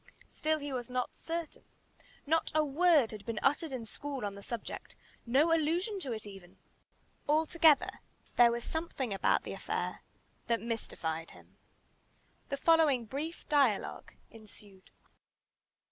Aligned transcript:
Still 0.31 0.57
he 0.57 0.73
was 0.73 0.89
not 0.89 1.15
certain. 1.15 1.61
Not 2.25 2.51
a 2.55 2.65
word 2.65 3.11
had 3.11 3.23
been 3.23 3.37
uttered 3.43 3.71
in 3.71 3.85
school 3.85 4.25
on 4.25 4.33
the 4.33 4.41
subject 4.41 4.95
no 5.27 5.53
allusion 5.53 5.99
to 5.99 6.11
it 6.11 6.25
even. 6.25 6.57
Altogether 7.29 7.99
there 8.35 8.51
was 8.51 8.63
something 8.63 9.13
about 9.13 9.43
the 9.43 9.53
affair 9.53 10.01
that 10.47 10.59
mystified 10.59 11.29
him. 11.37 11.55
The 12.49 12.57
following 12.57 13.05
brief 13.05 13.47
dialogue 13.47 14.13
ensued. 14.31 14.89